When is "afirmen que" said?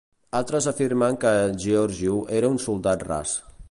0.71-1.35